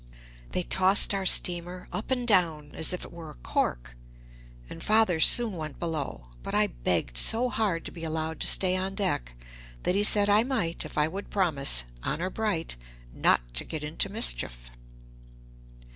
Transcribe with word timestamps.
They 0.53 0.63
tossed 0.63 1.13
our 1.13 1.27
steamer 1.27 1.87
up 1.93 2.09
and 2.09 2.27
down 2.27 2.73
as 2.73 2.91
if 2.91 3.05
it 3.05 3.13
were 3.13 3.29
a 3.29 3.35
cork, 3.35 3.95
and 4.67 4.83
Father 4.83 5.19
soon 5.19 5.55
went 5.55 5.79
below, 5.79 6.31
but 6.41 6.55
I 6.55 6.65
begged 6.65 7.19
so 7.19 7.49
hard 7.49 7.85
to 7.85 7.91
be 7.91 8.03
allowed 8.03 8.39
to 8.39 8.47
stay 8.47 8.75
on 8.75 8.95
deck 8.95 9.33
that 9.83 9.93
he 9.93 10.01
said 10.01 10.27
I 10.27 10.41
might 10.43 10.85
if 10.85 10.97
I 10.97 11.07
would 11.07 11.29
promise, 11.29 11.83
"honour 12.03 12.31
bright," 12.31 12.77
not 13.13 13.53
to 13.53 13.63
get 13.63 13.83
into 13.83 14.11
mischief. 14.11 14.71